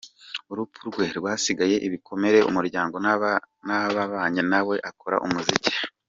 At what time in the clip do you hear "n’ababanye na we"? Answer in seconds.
3.75-4.75